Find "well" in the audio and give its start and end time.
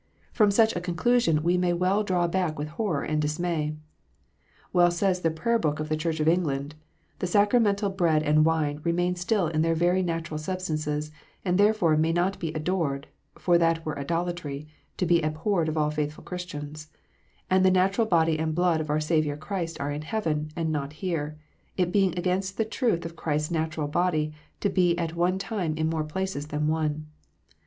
1.73-2.01, 4.73-4.89